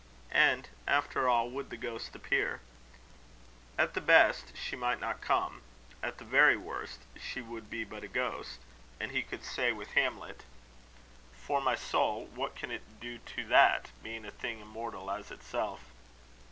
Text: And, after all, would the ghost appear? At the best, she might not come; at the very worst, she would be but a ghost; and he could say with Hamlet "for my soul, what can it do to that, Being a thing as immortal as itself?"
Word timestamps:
And, 0.33 0.67
after 0.87 1.29
all, 1.29 1.51
would 1.51 1.69
the 1.69 1.77
ghost 1.77 2.15
appear? 2.15 2.59
At 3.77 3.93
the 3.93 4.01
best, 4.01 4.51
she 4.57 4.75
might 4.75 4.99
not 4.99 5.21
come; 5.21 5.61
at 6.01 6.17
the 6.17 6.25
very 6.25 6.57
worst, 6.57 7.01
she 7.15 7.39
would 7.39 7.69
be 7.69 7.83
but 7.83 8.03
a 8.03 8.07
ghost; 8.07 8.61
and 8.99 9.11
he 9.11 9.21
could 9.21 9.43
say 9.45 9.71
with 9.71 9.91
Hamlet 9.91 10.43
"for 11.35 11.61
my 11.61 11.75
soul, 11.75 12.25
what 12.33 12.55
can 12.55 12.71
it 12.71 12.81
do 12.99 13.19
to 13.19 13.45
that, 13.49 13.91
Being 14.01 14.25
a 14.25 14.31
thing 14.31 14.55
as 14.57 14.63
immortal 14.63 15.11
as 15.11 15.29
itself?" 15.29 15.83